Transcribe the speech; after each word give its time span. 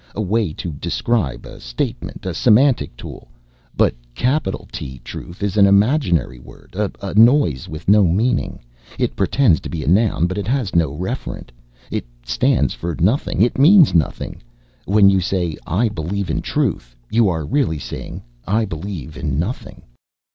A 0.15 0.19
way 0.23 0.51
to 0.53 0.71
describe 0.71 1.45
a 1.45 1.59
statement. 1.59 2.25
A 2.25 2.33
semantic 2.33 2.97
tool. 2.97 3.27
But 3.77 3.93
capital 4.15 4.67
T 4.71 4.99
Truth 5.03 5.43
is 5.43 5.57
an 5.57 5.67
imaginary 5.67 6.39
word, 6.39 6.75
a 7.03 7.13
noise 7.13 7.69
with 7.69 7.87
no 7.87 8.07
meaning. 8.07 8.57
It 8.97 9.15
pretends 9.15 9.59
to 9.59 9.69
be 9.69 9.83
a 9.83 9.87
noun 9.87 10.25
but 10.25 10.39
it 10.39 10.47
has 10.47 10.75
no 10.75 10.89
referent. 10.91 11.49
It 11.91 12.07
stands 12.25 12.73
for 12.73 12.95
nothing. 12.99 13.43
It 13.43 13.59
means 13.59 13.93
nothing. 13.93 14.41
When 14.85 15.07
you 15.11 15.19
say 15.19 15.55
'I 15.67 15.89
believe 15.89 16.31
in 16.31 16.41
Truth' 16.41 16.95
you 17.11 17.29
are 17.29 17.45
really 17.45 17.77
saying 17.77 18.23
'I 18.47 18.65
believe 18.65 19.15
in 19.15 19.37
nothing'." 19.37 19.83